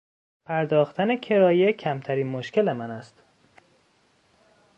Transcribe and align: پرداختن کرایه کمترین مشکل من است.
پرداختن 0.45 1.15
کرایه 1.17 1.73
کمترین 1.73 2.27
مشکل 2.27 2.73
من 2.73 2.91
است. 2.91 3.21